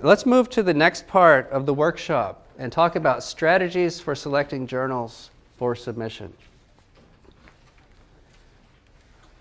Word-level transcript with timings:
Let's 0.00 0.24
move 0.24 0.48
to 0.50 0.62
the 0.62 0.74
next 0.74 1.08
part 1.08 1.50
of 1.50 1.66
the 1.66 1.74
workshop 1.74 2.46
and 2.56 2.70
talk 2.70 2.94
about 2.94 3.24
strategies 3.24 3.98
for 3.98 4.14
selecting 4.14 4.68
journals 4.68 5.30
for 5.56 5.74
submission. 5.74 6.32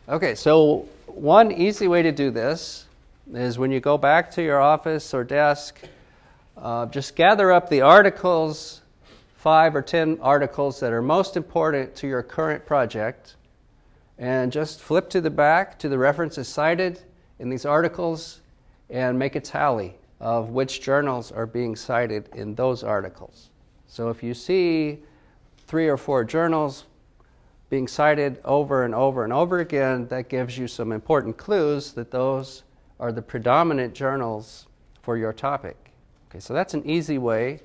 Okay, 0.10 0.34
so 0.34 0.88
one 1.06 1.52
easy 1.52 1.88
way 1.88 2.02
to 2.02 2.12
do 2.12 2.32
this 2.32 2.88
is 3.32 3.60
when 3.60 3.70
you 3.70 3.80
go 3.80 4.00
back 4.00 4.32
to 4.32 4.42
your 4.42 4.60
office 4.60 5.14
or 5.14 5.24
desk, 5.24 5.80
uh, 6.58 6.88
just 6.88 7.16
gather 7.16 7.52
up 7.52 7.70
the 7.70 7.82
articles, 7.82 8.82
five 9.36 9.76
or 9.76 9.84
ten 9.84 10.18
articles 10.24 10.80
that 10.80 10.92
are 10.92 11.04
most 11.04 11.38
important 11.38 11.96
to 11.98 12.08
your 12.08 12.24
current 12.24 12.66
project, 12.66 13.36
and 14.18 14.52
just 14.52 14.82
flip 14.82 15.08
to 15.12 15.22
the 15.22 15.30
back 15.30 15.78
to 15.78 15.88
the 15.88 16.00
references 16.00 16.48
cited 16.48 17.00
in 17.38 17.48
these 17.48 17.64
articles 17.64 18.40
and 18.90 19.20
make 19.20 19.36
a 19.36 19.40
tally 19.40 19.94
of 20.20 20.50
which 20.50 20.82
journals 20.82 21.32
are 21.32 21.46
being 21.46 21.76
cited 21.76 22.30
in 22.36 22.56
those 22.56 22.84
articles. 22.84 23.50
So 23.88 24.10
if 24.10 24.24
you 24.24 24.34
see 24.34 25.00
three 25.68 25.88
or 25.88 25.98
four 25.98 26.24
journals 26.24 26.86
being 27.70 27.88
cited 27.88 28.40
over 28.46 28.84
and 28.84 28.96
over 28.96 29.24
and 29.24 29.34
over 29.34 29.60
again, 29.60 30.08
that 30.08 30.30
gives 30.30 30.58
you 30.58 30.68
some 30.68 30.92
important 30.92 31.38
clues 31.38 31.92
that 31.94 32.12
those 32.12 32.64
are 33.00 33.12
the 33.12 33.22
predominant 33.22 33.94
journals 33.94 34.68
for 35.02 35.18
your 35.18 35.34
topic. 35.34 35.92
Okay, 36.30 36.40
so 36.40 36.54
that's 36.54 36.74
an 36.74 36.86
easy 36.86 37.18
way 37.18 37.60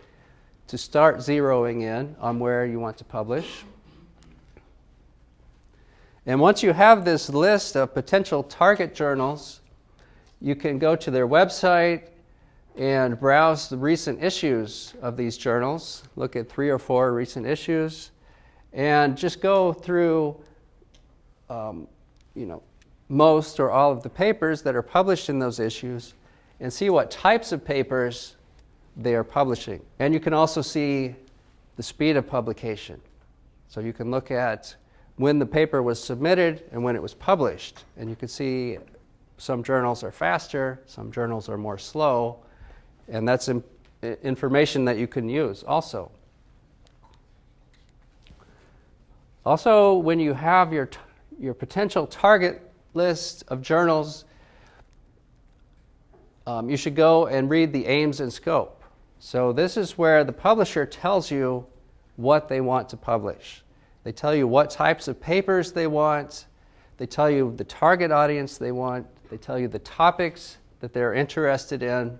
to 0.66 0.76
start 0.76 1.18
zeroing 1.18 1.82
in 1.82 2.14
on 2.20 2.38
where 2.38 2.66
you 2.66 2.78
want 2.78 2.96
to 2.98 3.04
publish. 3.04 3.64
And 6.26 6.40
once 6.40 6.62
you 6.62 6.72
have 6.72 7.04
this 7.04 7.28
list 7.28 7.76
of 7.76 7.94
potential 7.94 8.44
target 8.44 8.94
journals, 8.94 9.60
you 10.40 10.54
can 10.54 10.78
go 10.78 10.94
to 10.94 11.10
their 11.10 11.26
website 11.26 12.08
and 12.76 13.18
browse 13.18 13.68
the 13.68 13.76
recent 13.76 14.22
issues 14.22 14.94
of 15.02 15.16
these 15.16 15.36
journals. 15.36 16.04
Look 16.16 16.36
at 16.36 16.48
three 16.48 16.70
or 16.70 16.78
four 16.78 17.12
recent 17.12 17.46
issues 17.46 18.10
and 18.72 19.16
just 19.16 19.40
go 19.40 19.72
through, 19.72 20.40
um, 21.50 21.86
you 22.34 22.46
know, 22.46 22.62
most 23.08 23.60
or 23.60 23.70
all 23.70 23.92
of 23.92 24.02
the 24.02 24.08
papers 24.08 24.62
that 24.62 24.74
are 24.74 24.82
published 24.82 25.28
in 25.28 25.38
those 25.38 25.60
issues 25.60 26.14
and 26.60 26.72
see 26.72 26.88
what 26.88 27.10
types 27.10 27.52
of 27.52 27.64
papers 27.64 28.36
they 28.96 29.14
are 29.14 29.24
publishing. 29.24 29.82
And 29.98 30.14
you 30.14 30.20
can 30.20 30.32
also 30.32 30.62
see 30.62 31.14
the 31.76 31.82
speed 31.82 32.16
of 32.16 32.26
publication. 32.26 33.00
So 33.68 33.80
you 33.80 33.92
can 33.92 34.10
look 34.10 34.30
at 34.30 34.74
when 35.16 35.38
the 35.38 35.46
paper 35.46 35.82
was 35.82 36.02
submitted 36.02 36.64
and 36.72 36.82
when 36.82 36.96
it 36.96 37.02
was 37.02 37.12
published. 37.12 37.84
And 37.96 38.08
you 38.08 38.16
can 38.16 38.28
see 38.28 38.78
some 39.36 39.62
journals 39.62 40.02
are 40.02 40.12
faster, 40.12 40.80
some 40.86 41.10
journals 41.10 41.48
are 41.48 41.58
more 41.58 41.78
slow, 41.78 42.38
and 43.12 43.28
that's 43.28 43.48
information 44.22 44.84
that 44.86 44.98
you 44.98 45.06
can 45.06 45.28
use 45.28 45.62
also. 45.62 46.10
Also, 49.44 49.94
when 49.94 50.18
you 50.18 50.32
have 50.32 50.72
your, 50.72 50.88
your 51.38 51.54
potential 51.54 52.06
target 52.06 52.62
list 52.94 53.44
of 53.48 53.60
journals, 53.60 54.24
um, 56.46 56.70
you 56.70 56.76
should 56.76 56.96
go 56.96 57.26
and 57.26 57.50
read 57.50 57.72
the 57.72 57.86
aims 57.86 58.20
and 58.20 58.32
scope. 58.32 58.82
So, 59.18 59.52
this 59.52 59.76
is 59.76 59.98
where 59.98 60.24
the 60.24 60.32
publisher 60.32 60.86
tells 60.86 61.30
you 61.30 61.66
what 62.16 62.48
they 62.48 62.60
want 62.60 62.88
to 62.88 62.96
publish. 62.96 63.62
They 64.04 64.12
tell 64.12 64.34
you 64.34 64.48
what 64.48 64.70
types 64.70 65.06
of 65.06 65.20
papers 65.20 65.72
they 65.72 65.86
want, 65.86 66.46
they 66.96 67.06
tell 67.06 67.30
you 67.30 67.52
the 67.56 67.64
target 67.64 68.10
audience 68.10 68.58
they 68.58 68.72
want, 68.72 69.06
they 69.30 69.36
tell 69.36 69.58
you 69.58 69.68
the 69.68 69.78
topics 69.80 70.56
that 70.80 70.92
they're 70.92 71.14
interested 71.14 71.82
in. 71.82 72.18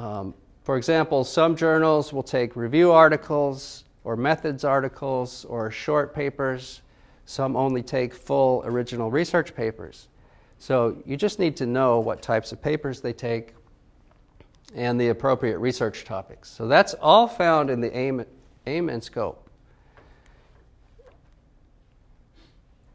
Um, 0.00 0.34
for 0.62 0.78
example, 0.78 1.24
some 1.24 1.54
journals 1.54 2.10
will 2.10 2.22
take 2.22 2.56
review 2.56 2.90
articles, 2.90 3.84
or 4.04 4.16
methods 4.16 4.64
articles 4.64 5.44
or 5.44 5.70
short 5.70 6.14
papers. 6.14 6.80
Some 7.26 7.54
only 7.54 7.82
take 7.82 8.14
full 8.14 8.62
original 8.64 9.10
research 9.10 9.54
papers. 9.54 10.08
So 10.58 10.96
you 11.04 11.18
just 11.18 11.38
need 11.38 11.54
to 11.56 11.66
know 11.66 12.00
what 12.00 12.22
types 12.22 12.50
of 12.50 12.62
papers 12.62 13.02
they 13.02 13.12
take 13.12 13.54
and 14.74 14.98
the 14.98 15.08
appropriate 15.08 15.58
research 15.58 16.04
topics. 16.04 16.48
So 16.48 16.66
that's 16.66 16.94
all 16.94 17.28
found 17.28 17.68
in 17.68 17.80
the 17.80 17.94
aim, 17.94 18.24
aim 18.66 18.88
and 18.88 19.04
scope. 19.04 19.48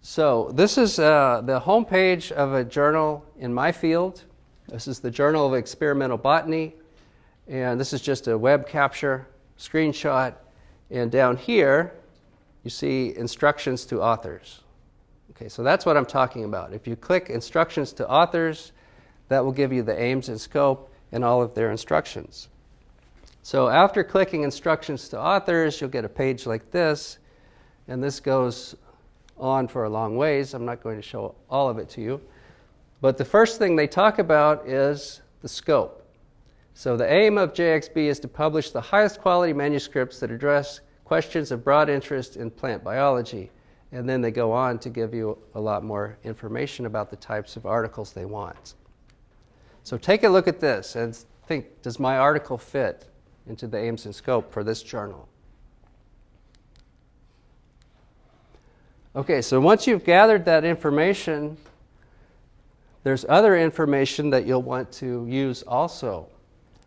So 0.01 0.51
this 0.53 0.77
is 0.79 0.97
uh, 0.97 1.41
the 1.45 1.59
homepage 1.59 2.31
of 2.31 2.53
a 2.53 2.63
journal 2.63 3.23
in 3.37 3.53
my 3.53 3.71
field. 3.71 4.23
This 4.67 4.87
is 4.87 4.99
the 4.99 5.11
Journal 5.11 5.45
of 5.45 5.53
Experimental 5.53 6.17
Botany, 6.17 6.73
and 7.47 7.79
this 7.79 7.93
is 7.93 8.01
just 8.01 8.27
a 8.27 8.37
web 8.37 8.67
capture 8.67 9.27
screenshot 9.57 10.35
and 10.91 11.11
down 11.11 11.37
here, 11.37 11.93
you 12.63 12.69
see 12.69 13.15
instructions 13.15 13.85
to 13.85 14.01
authors. 14.01 14.61
Okay, 15.31 15.49
so 15.49 15.63
that's 15.63 15.85
what 15.85 15.97
I'm 15.97 16.05
talking 16.05 16.45
about. 16.45 16.73
If 16.73 16.87
you 16.87 16.95
click 16.95 17.29
instructions 17.29 17.91
to 17.93 18.09
authors, 18.09 18.71
that 19.27 19.43
will 19.43 19.51
give 19.51 19.73
you 19.73 19.83
the 19.83 19.99
aims 19.99 20.29
and 20.29 20.39
scope 20.39 20.91
and 21.11 21.23
all 21.23 21.41
of 21.41 21.53
their 21.55 21.71
instructions. 21.71 22.49
So 23.41 23.67
after 23.67 24.03
clicking 24.03 24.43
instructions 24.43 25.09
to 25.09 25.19
authors, 25.19 25.79
you'll 25.81 25.89
get 25.89 26.05
a 26.05 26.09
page 26.09 26.45
like 26.45 26.71
this, 26.71 27.19
and 27.87 28.03
this 28.03 28.19
goes 28.19 28.75
on 29.37 29.67
for 29.67 29.83
a 29.83 29.89
long 29.89 30.15
ways. 30.15 30.53
I'm 30.53 30.65
not 30.65 30.81
going 30.81 30.95
to 30.95 31.01
show 31.01 31.35
all 31.49 31.69
of 31.69 31.77
it 31.77 31.89
to 31.89 32.01
you. 32.01 32.21
But 33.01 33.17
the 33.17 33.25
first 33.25 33.59
thing 33.59 33.75
they 33.75 33.87
talk 33.87 34.19
about 34.19 34.67
is 34.67 35.21
the 35.41 35.49
scope. 35.49 36.04
So 36.77 36.97
the 36.97 37.09
aim 37.09 37.37
of 37.37 37.53
JXB 37.53 37.95
is 37.95 38.19
to 38.19 38.27
publish 38.27 38.71
the 38.71 38.81
highest 38.81 39.21
quality 39.21 39.53
manuscripts 39.53 40.19
that 40.19 40.29
address 40.29 40.81
questions 41.05 41.49
of 41.51 41.63
broad 41.63 41.89
interest 41.89 42.35
in 42.35 42.51
plant 42.51 42.83
biology. 42.83 43.49
And 43.93 44.09
then 44.09 44.19
they 44.19 44.29
go 44.29 44.51
on 44.51 44.79
to 44.79 44.89
give 44.89 45.13
you 45.13 45.37
a 45.55 45.59
lot 45.59 45.85
more 45.85 46.17
information 46.25 46.85
about 46.85 47.09
the 47.09 47.15
types 47.15 47.55
of 47.55 47.65
articles 47.65 48.11
they 48.11 48.25
want. 48.25 48.73
So 49.83 49.97
take 49.97 50.23
a 50.23 50.29
look 50.29 50.49
at 50.49 50.59
this 50.59 50.97
and 50.97 51.15
think 51.47 51.81
does 51.81 51.97
my 51.97 52.17
article 52.17 52.57
fit 52.57 53.07
into 53.47 53.67
the 53.67 53.77
aims 53.77 54.05
and 54.05 54.13
scope 54.13 54.51
for 54.51 54.61
this 54.61 54.83
journal? 54.83 55.29
Okay, 59.15 59.41
so 59.41 59.61
once 59.61 59.87
you've 59.87 60.03
gathered 60.03 60.43
that 60.43 60.65
information, 60.65 61.55
there's 63.03 63.25
other 63.29 63.57
information 63.57 64.29
that 64.31 64.45
you'll 64.45 64.61
want 64.61 64.91
to 64.93 65.25
use 65.29 65.63
also. 65.63 66.27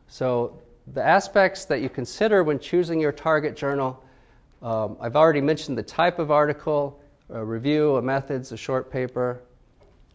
So, 0.08 0.60
the 0.94 1.04
aspects 1.04 1.66
that 1.66 1.82
you 1.82 1.90
consider 1.90 2.42
when 2.42 2.58
choosing 2.58 2.98
your 2.98 3.12
target 3.12 3.54
journal 3.54 4.02
um, 4.60 4.96
I've 5.00 5.14
already 5.14 5.40
mentioned 5.40 5.78
the 5.78 5.84
type 5.84 6.18
of 6.18 6.32
article, 6.32 7.00
a 7.30 7.44
review, 7.44 7.96
a 7.96 8.02
methods, 8.02 8.50
a 8.50 8.56
short 8.56 8.90
paper, 8.90 9.40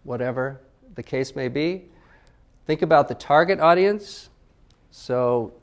whatever 0.03 0.59
the 0.95 1.03
case 1.03 1.33
may 1.33 1.47
be. 1.47 1.85
Think 2.65 2.81
about 2.81 3.07
the 3.07 3.15
target 3.15 3.61
audience. 3.61 4.29
So, 4.91 5.53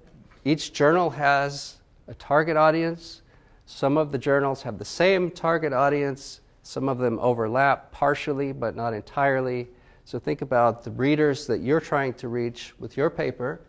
each 0.47 0.73
journal 0.73 1.11
has 1.11 1.77
a 2.09 2.15
target 2.15 2.57
audience. 2.57 3.21
Some 3.67 3.99
of 3.99 4.13
the 4.13 4.19
journals 4.19 4.63
have 4.63 4.79
the 4.79 4.85
same 4.85 5.31
target 5.31 5.75
audience. 5.75 6.41
Some 6.63 6.89
of 6.89 6.99
them 6.99 7.19
overlap 7.21 7.93
partially, 7.93 8.53
but 8.53 8.75
not 8.75 8.95
entirely. 8.95 9.69
So, 10.07 10.19
think 10.19 10.41
about 10.41 10.85
the 10.85 10.91
readers 10.93 11.47
that 11.49 11.61
you're 11.61 11.81
trying 11.81 12.15
to 12.15 12.29
reach 12.29 12.73
with 12.79 12.97
your 12.97 13.11
paper 13.11 13.61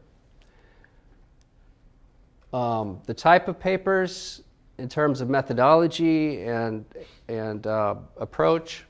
um, 2.53 2.99
the 3.05 3.13
type 3.13 3.47
of 3.47 3.59
papers 3.59 4.41
in 4.77 4.89
terms 4.89 5.21
of 5.21 5.29
methodology 5.29 6.41
and, 6.43 6.85
and 7.27 7.67
uh, 7.67 7.95
approach, 8.17 8.83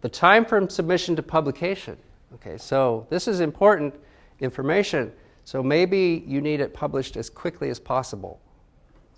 the 0.00 0.08
time 0.08 0.44
from 0.44 0.68
submission 0.68 1.16
to 1.16 1.22
publication. 1.22 1.96
Okay, 2.34 2.56
so 2.56 3.06
this 3.10 3.28
is 3.28 3.40
important 3.40 3.94
information. 4.40 5.12
So 5.44 5.62
maybe 5.62 6.24
you 6.26 6.40
need 6.40 6.60
it 6.60 6.74
published 6.74 7.16
as 7.16 7.30
quickly 7.30 7.70
as 7.70 7.78
possible. 7.78 8.40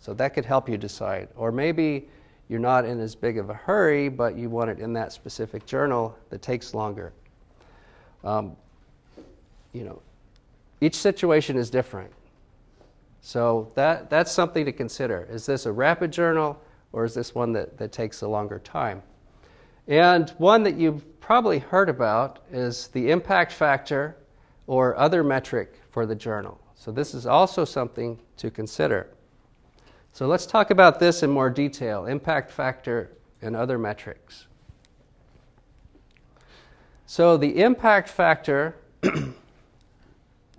So 0.01 0.15
that 0.15 0.35
could 0.35 0.45
help 0.45 0.69
you 0.69 0.77
decide. 0.77 1.29
Or 1.37 1.51
maybe 1.51 2.09
you're 2.49 2.61
not 2.61 2.85
in 2.85 3.01
as 3.01 3.15
big 3.15 3.39
of 3.39 3.51
a 3.51 3.55
hurry, 3.55 4.09
but 4.09 4.37
you 4.37 4.49
want 4.49 4.71
it 4.71 4.79
in 4.79 4.93
that 4.95 5.13
specific 5.13 5.67
journal 5.67 6.17
that 6.31 6.41
takes 6.41 6.75
longer. 6.75 7.13
Um, 8.25 8.57
you 9.73 9.85
know, 9.85 10.01
each 10.81 10.95
situation 10.95 11.57
is 11.57 11.71
different. 11.71 12.11
So 13.21 13.73
that, 13.75 14.11
that's 14.11 14.33
something 14.33 14.65
to 14.65 14.73
consider. 14.73 15.27
Is 15.31 15.47
this 15.47 15.67
a 15.67 15.73
rapid 15.73 16.13
journal 16.13 16.61
or 16.93 17.05
is 17.05 17.15
this 17.15 17.35
one 17.35 17.53
that, 17.53 17.77
that 17.79 17.93
takes 17.93 18.23
a 18.23 18.29
longer 18.29 18.59
time? 18.59 19.03
And 19.87 20.31
one 20.39 20.63
that 20.65 20.77
you've 20.77 21.21
probably 21.21 21.59
heard 21.59 21.89
about 21.89 22.41
is 22.51 22.89
the 22.89 23.11
impact 23.11 23.53
factor 23.53 24.17
or 24.67 24.97
other 24.97 25.25
metric 25.25 25.81
for 25.91 26.07
the 26.07 26.15
journal. 26.15 26.61
So 26.75 26.93
this 26.93 27.15
is 27.15 27.27
also 27.27 27.65
something 27.65 28.19
to 28.37 28.51
consider. 28.51 29.09
So 30.13 30.27
let's 30.27 30.47
talk 30.47 30.71
about 30.71 31.01
this 31.01 31.23
in 31.23 31.31
more 31.31 31.51
detail 31.51 32.07
impact 32.07 32.51
factor 32.51 33.17
and 33.41 33.57
other 33.57 33.79
metrics. 33.79 34.47
So 37.07 37.37
the 37.37 37.63
impact 37.63 38.09
factor 38.09 38.77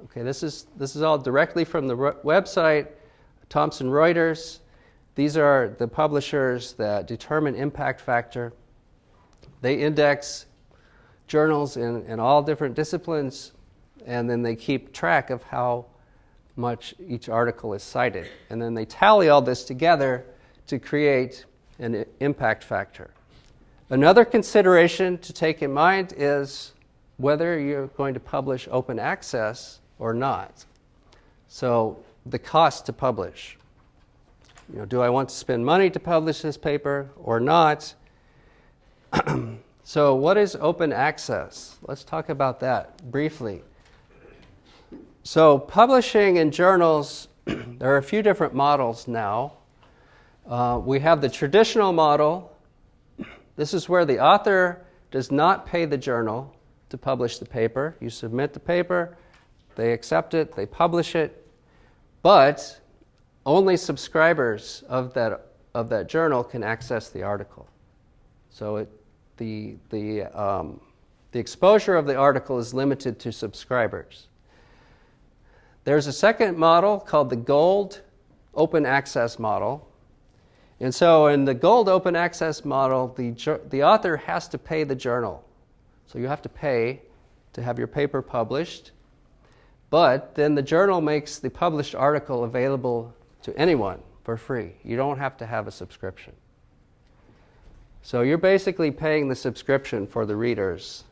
Okay, 0.05 0.23
this 0.23 0.43
is, 0.43 0.67
this 0.77 0.95
is 0.95 1.01
all 1.01 1.17
directly 1.17 1.65
from 1.65 1.87
the 1.87 1.95
website, 1.95 2.87
Thomson 3.49 3.89
Reuters. 3.89 4.59
These 5.15 5.35
are 5.35 5.75
the 5.77 5.87
publishers 5.87 6.73
that 6.73 7.05
determine 7.05 7.55
impact 7.55 7.99
factor. 7.99 8.53
They 9.61 9.75
index 9.75 10.45
journals 11.27 11.75
in, 11.75 12.05
in 12.05 12.19
all 12.19 12.41
different 12.41 12.75
disciplines, 12.75 13.51
and 14.05 14.29
then 14.29 14.41
they 14.41 14.55
keep 14.55 14.93
track 14.93 15.29
of 15.29 15.43
how 15.43 15.85
much 16.55 16.95
each 17.05 17.27
article 17.27 17.73
is 17.73 17.83
cited. 17.83 18.27
And 18.49 18.61
then 18.61 18.73
they 18.73 18.85
tally 18.85 19.29
all 19.29 19.41
this 19.41 19.63
together 19.63 20.25
to 20.67 20.79
create 20.79 21.45
an 21.79 22.05
impact 22.19 22.63
factor. 22.63 23.11
Another 23.89 24.23
consideration 24.23 25.17
to 25.19 25.33
take 25.33 25.61
in 25.61 25.73
mind 25.73 26.13
is 26.15 26.73
whether 27.17 27.59
you're 27.59 27.87
going 27.87 28.13
to 28.13 28.19
publish 28.19 28.67
open 28.71 28.99
access 28.99 29.79
or 29.99 30.13
not. 30.13 30.65
So, 31.47 31.99
the 32.25 32.39
cost 32.39 32.85
to 32.87 32.93
publish. 32.93 33.57
You 34.71 34.79
know, 34.79 34.85
do 34.85 35.01
I 35.01 35.09
want 35.09 35.29
to 35.29 35.35
spend 35.35 35.65
money 35.65 35.89
to 35.89 35.99
publish 35.99 36.41
this 36.41 36.57
paper 36.57 37.09
or 37.15 37.39
not? 37.39 37.93
so, 39.83 40.15
what 40.15 40.37
is 40.37 40.55
open 40.59 40.93
access? 40.93 41.77
Let's 41.81 42.03
talk 42.03 42.29
about 42.29 42.59
that 42.61 43.11
briefly. 43.11 43.63
So, 45.23 45.57
publishing 45.57 46.37
in 46.37 46.51
journals, 46.51 47.27
there 47.45 47.93
are 47.93 47.97
a 47.97 48.03
few 48.03 48.21
different 48.21 48.53
models 48.53 49.07
now. 49.07 49.53
Uh, 50.47 50.79
we 50.83 50.99
have 50.99 51.21
the 51.21 51.29
traditional 51.29 51.93
model. 51.93 52.55
This 53.55 53.73
is 53.73 53.89
where 53.89 54.05
the 54.05 54.19
author 54.19 54.85
does 55.11 55.31
not 55.31 55.65
pay 55.65 55.83
the 55.83 55.97
journal 55.97 56.55
to 56.87 56.97
publish 56.97 57.39
the 57.39 57.45
paper. 57.45 57.97
You 57.99 58.09
submit 58.09 58.53
the 58.53 58.59
paper, 58.61 59.17
they 59.79 59.93
accept 59.93 60.33
it, 60.33 60.55
they 60.55 60.65
publish 60.65 61.15
it, 61.15 61.47
but 62.21 62.79
only 63.45 63.77
subscribers 63.77 64.83
of 64.89 65.13
that, 65.13 65.51
of 65.73 65.89
that 65.89 66.09
journal 66.09 66.43
can 66.43 66.63
access 66.63 67.09
the 67.09 67.23
article. 67.23 67.67
So 68.49 68.75
it, 68.77 68.89
the, 69.37 69.77
the, 69.89 70.23
um, 70.39 70.81
the 71.31 71.39
exposure 71.39 71.95
of 71.95 72.05
the 72.05 72.15
article 72.15 72.59
is 72.59 72.73
limited 72.73 73.19
to 73.19 73.31
subscribers. 73.31 74.27
There's 75.85 76.07
a 76.07 76.13
second 76.13 76.57
model 76.57 76.99
called 76.99 77.29
the 77.29 77.37
Gold 77.37 78.01
Open 78.53 78.85
Access 78.85 79.39
Model. 79.39 79.87
And 80.81 80.93
so, 80.93 81.27
in 81.27 81.45
the 81.45 81.53
Gold 81.53 81.89
Open 81.89 82.15
Access 82.15 82.63
Model, 82.63 83.13
the, 83.17 83.31
the 83.69 83.83
author 83.83 84.17
has 84.17 84.47
to 84.49 84.57
pay 84.57 84.83
the 84.83 84.95
journal. 84.95 85.43
So, 86.07 86.19
you 86.19 86.27
have 86.27 86.41
to 86.43 86.49
pay 86.49 87.01
to 87.53 87.61
have 87.61 87.77
your 87.77 87.87
paper 87.87 88.21
published. 88.21 88.91
But 89.89 90.35
then 90.35 90.55
the 90.55 90.61
journal 90.61 91.01
makes 91.01 91.39
the 91.39 91.49
published 91.49 91.95
article 91.95 92.43
available 92.43 93.13
to 93.43 93.57
anyone 93.57 93.99
for 94.23 94.37
free. 94.37 94.73
You 94.83 94.95
don't 94.95 95.17
have 95.17 95.37
to 95.37 95.45
have 95.45 95.67
a 95.67 95.71
subscription. 95.71 96.33
So, 98.01 98.21
you're 98.21 98.37
basically 98.37 98.91
paying 98.91 99.27
the 99.27 99.35
subscription 99.35 100.07
for 100.07 100.25
the 100.25 100.35
readers 100.35 101.03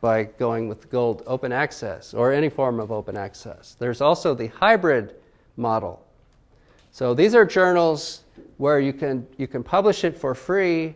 by 0.00 0.24
going 0.24 0.68
with 0.68 0.90
gold 0.90 1.22
open 1.26 1.52
access 1.52 2.14
or 2.14 2.32
any 2.32 2.48
form 2.48 2.80
of 2.80 2.90
open 2.90 3.16
access. 3.16 3.76
There's 3.78 4.00
also 4.00 4.34
the 4.34 4.46
hybrid 4.46 5.16
model. 5.56 6.04
So 6.92 7.14
these 7.14 7.34
are 7.34 7.44
journals 7.44 8.22
where 8.56 8.80
you 8.80 8.92
can, 8.92 9.26
you 9.36 9.46
can 9.46 9.62
publish 9.62 10.04
it 10.04 10.16
for 10.16 10.34
free 10.34 10.94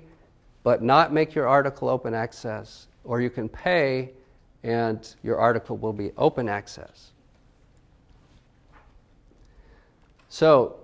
but 0.62 0.82
not 0.82 1.12
make 1.12 1.34
your 1.34 1.48
article 1.48 1.88
open 1.88 2.14
access, 2.14 2.86
or 3.04 3.20
you 3.20 3.30
can 3.30 3.48
pay 3.48 4.10
and 4.62 5.14
your 5.22 5.38
article 5.38 5.76
will 5.76 5.92
be 5.92 6.12
open 6.16 6.48
access. 6.48 7.10
So 10.28 10.76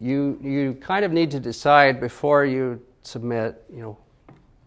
you, 0.00 0.38
you 0.42 0.74
kind 0.80 1.04
of 1.04 1.12
need 1.12 1.30
to 1.30 1.40
decide 1.40 2.00
before 2.00 2.44
you 2.44 2.82
submit, 3.02 3.62
you 3.72 3.80
know, 3.80 3.98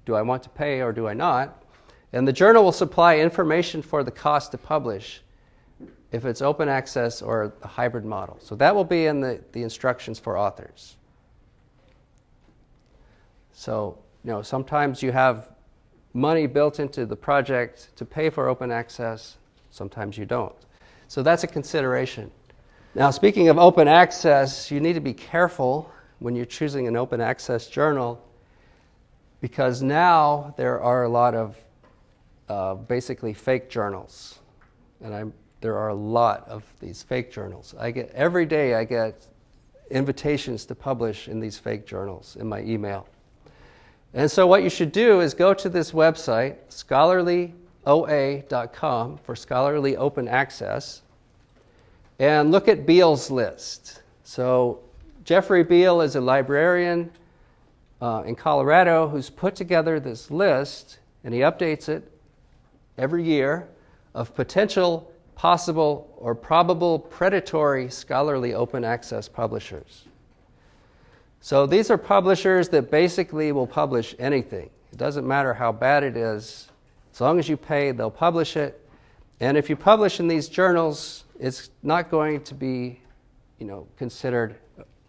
do 0.06 0.16
I 0.16 0.22
want 0.22 0.44
to 0.44 0.50
pay 0.50 0.82
or 0.82 0.92
do 0.92 1.08
I 1.08 1.14
not? 1.14 1.64
And 2.14 2.28
the 2.28 2.34
journal 2.34 2.64
will 2.64 2.72
supply 2.72 3.18
information 3.18 3.82
for 3.82 4.04
the 4.04 4.12
cost 4.12 4.52
to 4.52 4.58
publish 4.58 5.22
if 6.12 6.26
it's 6.26 6.42
open 6.42 6.68
access 6.68 7.22
or 7.22 7.54
a 7.62 7.68
hybrid 7.68 8.06
model. 8.06 8.38
So 8.42 8.56
that 8.56 8.74
will 8.74 8.84
be 8.84 9.06
in 9.06 9.20
the, 9.20 9.42
the 9.52 9.62
instructions 9.62 10.18
for 10.18 10.38
authors. 10.38 10.96
So, 13.52 14.00
you 14.24 14.32
know, 14.32 14.42
sometimes 14.42 15.04
you 15.04 15.12
have 15.12 15.50
money 16.14 16.48
built 16.48 16.80
into 16.80 17.06
the 17.06 17.16
project 17.16 17.90
to 17.96 18.06
pay 18.06 18.30
for 18.30 18.48
open 18.48 18.72
access, 18.72 19.38
sometimes 19.70 20.18
you 20.18 20.26
don't. 20.26 20.56
So 21.08 21.24
that's 21.24 21.44
a 21.44 21.48
consideration. 21.48 22.32
Now, 22.96 23.12
speaking 23.12 23.50
of 23.50 23.58
open 23.58 23.88
access, 23.88 24.72
you 24.72 24.80
need 24.80 24.94
to 24.94 25.00
be 25.00 25.14
careful 25.14 25.92
when 26.20 26.36
you're 26.36 26.46
choosing 26.46 26.88
an 26.88 26.96
open 26.96 27.22
access 27.22 27.68
journal 27.68 28.24
because 29.42 29.82
now 29.82 30.54
there 30.58 30.82
are 30.82 31.04
a 31.04 31.10
lot 31.10 31.34
of 31.34 31.58
uh, 32.50 32.76
basically 32.76 33.34
fake 33.34 33.70
journals. 33.70 34.40
And 35.02 35.14
I'm, 35.14 35.34
there 35.62 35.78
are 35.78 35.90
a 35.90 35.96
lot 35.96 36.48
of 36.48 36.64
these 36.80 37.04
fake 37.04 37.32
journals. 37.32 37.76
I 37.80 37.92
get, 37.92 38.12
every 38.12 38.46
day 38.46 38.74
I 38.74 38.84
get 38.84 39.28
invitations 39.92 40.66
to 40.66 40.76
publish 40.76 41.28
in 41.28 41.40
these 41.40 41.58
fake 41.58 41.86
journals 41.86 42.38
in 42.40 42.48
my 42.48 42.62
email. 42.62 43.08
And 44.14 44.30
so 44.30 44.46
what 44.48 44.64
you 44.64 44.70
should 44.70 44.92
do 44.92 45.22
is 45.22 45.34
go 45.34 45.54
to 45.54 45.70
this 45.70 45.92
website, 45.92 46.58
scholarlyoa.com 46.70 49.18
for 49.18 49.36
scholarly 49.36 49.98
open 49.98 50.28
access, 50.28 51.04
and 52.18 52.52
look 52.52 52.68
at 52.68 52.88
Beall's 52.88 53.30
list. 53.30 54.02
So 54.24 54.80
Jeffrey 55.24 55.64
Beall 55.64 56.02
is 56.02 56.16
a 56.16 56.22
librarian 56.22 57.12
uh, 58.02 58.24
in 58.26 58.36
Colorado 58.36 59.08
who's 59.08 59.30
put 59.30 59.56
together 59.56 60.00
this 60.00 60.32
list, 60.32 60.98
and 61.24 61.32
he 61.34 61.42
updates 61.42 61.88
it 61.88 62.12
every 62.98 63.24
year 63.24 63.68
of 64.16 64.34
potential, 64.34 65.12
possible, 65.36 66.12
or 66.18 66.34
probable 66.34 66.98
predatory 66.98 67.90
scholarly 67.90 68.56
open 68.56 68.84
access 68.84 69.30
publishers. 69.30 70.06
So 71.42 71.66
these 71.66 71.90
are 71.90 71.98
publishers 71.98 72.70
that 72.70 72.92
basically 72.92 73.52
will 73.52 73.68
publish 73.68 74.16
anything. 74.20 74.70
It 74.92 74.98
doesn't 74.98 75.28
matter 75.28 75.54
how 75.54 75.72
bad 75.72 76.04
it 76.04 76.18
is, 76.18 76.70
as 77.14 77.22
long 77.22 77.40
as 77.40 77.50
you 77.50 77.58
pay, 77.58 77.92
they'll 77.92 78.12
publish 78.12 78.56
it. 78.56 78.88
And 79.40 79.58
if 79.58 79.70
you 79.70 79.76
publish 79.76 80.20
in 80.20 80.28
these 80.28 80.50
journals, 80.50 81.26
it's 81.40 81.70
not 81.84 82.10
going 82.10 82.42
to 82.44 82.54
be, 82.54 83.02
you 83.58 83.66
know, 83.66 83.88
considered 83.98 84.56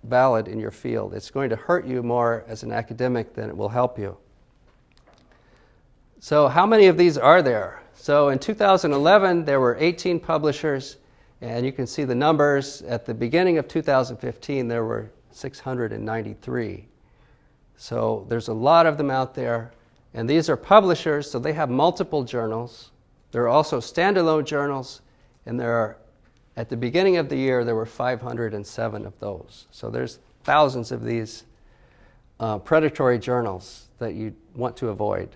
valid 0.04 0.49
in 0.49 0.58
your 0.58 0.70
field. 0.70 1.14
It's 1.14 1.30
going 1.30 1.50
to 1.50 1.56
hurt 1.56 1.87
you 1.87 2.02
more 2.02 2.44
as 2.49 2.62
an 2.62 2.72
academic 2.72 3.34
than 3.34 3.49
it 3.49 3.56
will 3.56 3.68
help 3.68 3.99
you. 3.99 4.16
So, 6.20 6.49
how 6.49 6.66
many 6.66 6.87
of 6.87 6.99
these 6.99 7.16
are 7.16 7.42
there? 7.42 7.82
So, 7.94 8.28
in 8.28 8.38
2011, 8.38 9.44
there 9.44 9.60
were 9.60 9.76
18 9.78 10.20
publishers, 10.20 10.96
and 11.40 11.64
you 11.64 11.72
can 11.72 11.87
see 11.87 12.04
the 12.04 12.14
numbers. 12.14 12.82
At 12.82 13.06
the 13.06 13.14
beginning 13.14 13.58
of 13.58 13.68
2015, 13.68 14.68
there 14.68 14.84
were 14.84 15.10
693. 15.32 16.87
So, 17.76 18.26
there's 18.28 18.49
a 18.49 18.52
lot 18.52 18.87
of 18.87 18.99
them 18.99 19.10
out 19.10 19.34
there, 19.34 19.72
and 20.12 20.28
these 20.28 20.50
are 20.50 20.56
publishers, 20.56 21.30
so 21.30 21.38
they 21.38 21.52
have 21.52 21.70
multiple 21.70 22.25
journals. 22.25 22.90
There 23.32 23.42
are 23.44 23.49
also 23.49 23.80
standalone 23.80 24.44
journals, 24.44 25.00
and 25.46 25.58
there 25.58 25.72
are, 25.72 25.96
at 26.56 26.68
the 26.68 26.76
beginning 26.76 27.16
of 27.16 27.28
the 27.28 27.37
year, 27.37 27.64
there 27.64 27.75
were 27.75 27.87
507 27.87 29.06
of 29.06 29.18
those. 29.18 29.66
So, 29.70 29.88
there's 29.88 30.18
thousands 30.44 30.92
of 30.92 31.04
these 31.04 31.44
uh, 32.40 32.58
predatory 32.58 33.18
journals 33.18 33.88
that 33.99 34.14
you 34.14 34.34
want 34.54 34.76
to 34.78 34.88
avoid. 34.88 35.28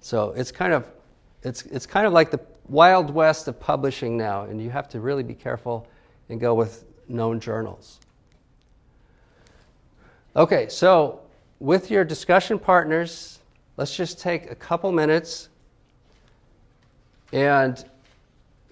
So 0.00 0.32
it's 0.32 0.52
kind 0.52 0.72
of 0.72 0.86
it's 1.42 1.62
it's 1.66 1.86
kind 1.86 2.06
of 2.06 2.12
like 2.12 2.30
the 2.30 2.40
wild 2.68 3.10
west 3.10 3.48
of 3.48 3.58
publishing 3.58 4.16
now, 4.16 4.42
and 4.42 4.60
you 4.60 4.70
have 4.70 4.88
to 4.90 5.00
really 5.00 5.22
be 5.22 5.34
careful 5.34 5.86
and 6.28 6.40
go 6.40 6.54
with 6.54 6.84
known 7.08 7.40
journals. 7.40 8.00
Okay, 10.36 10.68
so 10.68 11.20
with 11.60 11.90
your 11.90 12.04
discussion 12.04 12.58
partners, 12.58 13.38
let's 13.76 13.96
just 13.96 14.20
take 14.20 14.50
a 14.50 14.54
couple 14.54 14.90
minutes 14.90 15.48
and 17.32 17.84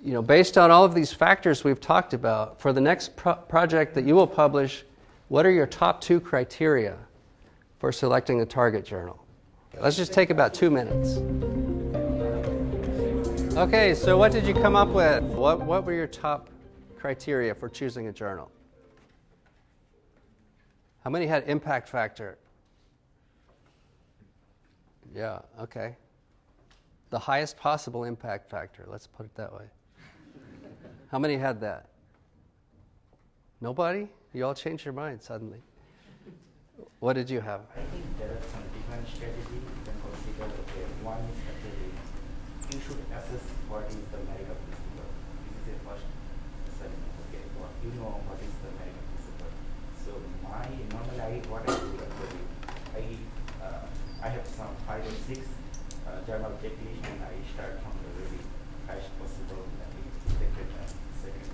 you 0.03 0.13
know, 0.13 0.23
based 0.23 0.59
on 0.59 0.73
all 0.73 0.85
of 0.85 0.95
these 0.95 1.13
factors 1.13 1.63
we've 1.63 1.81
talked 1.81 2.13
about, 2.13 2.61
for 2.61 2.73
the 2.73 2.81
next 2.81 3.15
pro- 3.15 3.35
project 3.35 3.95
that 3.95 4.05
you 4.05 4.17
will 4.17 4.27
publish, 4.27 4.85
what 5.29 5.47
are 5.47 5.51
your 5.51 5.67
top 5.67 6.01
two 6.01 6.19
criteria 6.19 6.99
for 7.79 7.93
selecting 7.93 8.41
a 8.41 8.47
target 8.47 8.85
journal? 8.85 9.25
Let's 9.81 9.97
just 9.97 10.13
take 10.13 10.31
about 10.31 10.53
two 10.53 10.71
minutes. 10.71 11.19
Okay, 13.57 13.95
so 13.95 14.19
what 14.19 14.33
did 14.33 14.45
you 14.45 14.55
come 14.55 14.75
up 14.75 14.89
with? 14.89 15.23
What, 15.23 15.61
what 15.61 15.85
were 15.85 15.95
your 15.95 16.09
top 16.09 16.49
criteria 16.99 17.55
for 17.55 17.69
choosing 17.69 18.09
a 18.09 18.13
journal? 18.13 18.51
How 21.05 21.11
many 21.11 21.27
had 21.27 21.45
impact 21.49 21.89
factor? 21.89 22.39
Yeah, 25.15 25.41
okay. 25.61 25.97
The 27.11 27.19
highest 27.19 27.57
possible 27.57 28.05
impact 28.05 28.49
factor, 28.49 28.85
let's 28.87 29.07
put 29.07 29.27
it 29.27 29.35
that 29.35 29.53
way. 29.53 29.65
How 31.11 31.19
many 31.19 31.37
had 31.37 31.61
that? 31.61 31.89
Nobody? 33.61 34.09
You 34.33 34.47
all 34.47 34.55
changed 34.55 34.85
your 34.85 34.95
mind 34.95 35.23
suddenly. 35.23 35.59
What 37.01 37.15
did 37.15 37.29
you 37.29 37.41
have? 37.41 37.61
I 37.77 37.83
think 37.91 38.19
there 38.19 38.31
are 38.31 38.43
some 38.51 38.63
different 38.73 39.07
strategies 39.09 39.51
you 39.51 39.61
can 39.85 39.95
consider. 40.01 40.45
Okay, 40.45 40.87
one 41.03 41.19
is 41.19 41.53
you 42.75 42.81
should 42.81 43.05
assess 43.13 43.45
what 43.69 43.85
is 43.85 43.97
the 44.09 44.19
merit 44.25 44.49
of 44.49 44.57
this 44.65 44.81
is 45.69 45.79
first 45.85 46.07
assessment. 46.73 47.13
Okay, 47.29 47.45
you 47.85 47.91
know 48.01 48.25
what 48.25 48.41
is 48.41 48.55
the 48.65 48.73
merit. 48.81 49.02
So 50.05 50.13
my 50.43 50.67
normally 50.91 51.21
I 51.21 51.41
what 51.49 51.63
I 51.69 51.75
do 51.75 51.99
actually 52.07 52.43
I 52.97 53.65
uh, 53.65 53.87
I 54.23 54.29
have 54.29 54.47
some 54.47 54.75
five 54.87 55.05
or 55.07 55.17
six 55.27 55.47
uh, 56.07 56.27
journal 56.27 56.53
checklist 56.63 57.03
and 57.11 57.23
I 57.23 57.35
start 57.55 57.81
from 57.83 57.93
the 58.03 58.11
very 58.19 58.41
highest 58.87 59.19
possible 59.19 59.65
second 60.27 60.67
second 61.23 61.51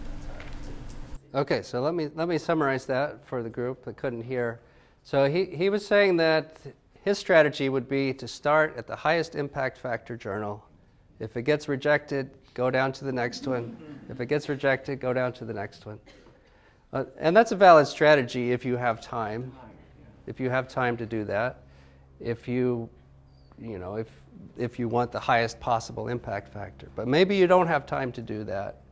uh. 1.34 1.38
Okay, 1.40 1.62
so 1.62 1.80
let 1.80 1.94
me 1.94 2.08
let 2.14 2.28
me 2.28 2.38
summarize 2.38 2.86
that 2.86 3.26
for 3.26 3.42
the 3.42 3.50
group 3.50 3.84
that 3.84 3.96
couldn't 3.96 4.22
hear. 4.22 4.60
So 5.04 5.28
he, 5.30 5.46
he 5.46 5.70
was 5.70 5.86
saying 5.86 6.16
that 6.18 6.58
his 7.02 7.18
strategy 7.18 7.68
would 7.68 7.88
be 7.88 8.12
to 8.14 8.28
start 8.28 8.76
at 8.76 8.86
the 8.86 8.96
highest 8.96 9.34
impact 9.34 9.78
factor 9.78 10.16
journal. 10.16 10.64
If 11.20 11.36
it 11.36 11.42
gets 11.42 11.68
rejected, 11.68 12.30
go 12.54 12.70
down 12.70 12.92
to 12.92 13.04
the 13.04 13.12
next 13.12 13.46
one. 13.46 13.76
If 14.10 14.20
it 14.20 14.26
gets 14.26 14.48
rejected, 14.48 15.00
go 15.00 15.12
down 15.12 15.32
to 15.34 15.44
the 15.44 15.54
next 15.54 15.86
one. 15.86 15.98
Uh, 16.92 17.04
and 17.18 17.36
that's 17.36 17.52
a 17.52 17.56
valid 17.56 17.86
strategy 17.86 18.52
if 18.52 18.64
you 18.64 18.76
have 18.76 19.00
time. 19.00 19.52
If 20.26 20.40
you 20.40 20.50
have 20.50 20.68
time 20.68 20.96
to 20.96 21.06
do 21.06 21.24
that. 21.24 21.62
If 22.20 22.48
you 22.48 22.88
you 23.60 23.78
know, 23.78 23.96
if 23.96 24.08
if 24.56 24.78
you 24.78 24.88
want 24.88 25.12
the 25.12 25.20
highest 25.20 25.58
possible 25.60 26.08
impact 26.08 26.52
factor. 26.52 26.88
But 26.94 27.08
maybe 27.08 27.36
you 27.36 27.46
don't 27.46 27.66
have 27.66 27.86
time 27.86 28.12
to 28.12 28.22
do 28.22 28.44
that. 28.44 28.82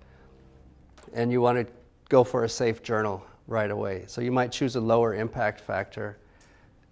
And 1.12 1.30
you 1.30 1.40
want 1.40 1.58
to 1.58 1.72
go 2.08 2.24
for 2.24 2.44
a 2.44 2.48
safe 2.48 2.82
journal 2.82 3.24
right 3.46 3.70
away. 3.70 4.04
So 4.06 4.20
you 4.20 4.32
might 4.32 4.50
choose 4.52 4.76
a 4.76 4.80
lower 4.80 5.14
impact 5.14 5.60
factor 5.60 6.18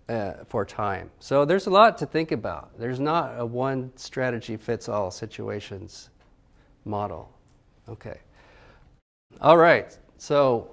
uh, 0.09 0.35
for 0.47 0.65
time. 0.65 1.11
So 1.19 1.45
there's 1.45 1.67
a 1.67 1.71
lot 1.71 1.99
to 1.99 2.07
think 2.07 2.33
about. 2.33 2.79
There's 2.79 3.01
not 3.01 3.35
a 3.39 3.47
one 3.47 3.93
strategy 3.97 4.57
fits 4.57 4.89
all 4.89 5.11
situations 5.11 6.11
model. 6.85 7.33
Okay. 7.89 8.19
All 9.41 9.57
right. 9.57 9.97
So 10.17 10.71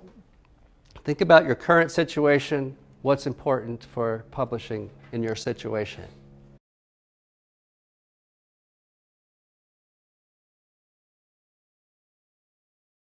think 1.04 1.22
about 1.22 1.46
your 1.46 1.56
current 1.56 1.92
situation, 1.92 2.76
what's 3.02 3.26
important 3.26 3.84
for 3.84 4.26
publishing 4.32 4.90
in 5.12 5.24
your 5.24 5.36
situation. 5.36 6.06